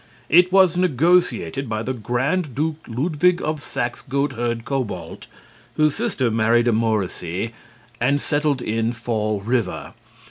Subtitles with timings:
[0.29, 5.27] It was negotiated by the Grand Duke Ludwig of Saxe Goatherd Cobalt,
[5.77, 7.51] whose sister married a Morrisey
[7.99, 9.93] and settled in Fall River.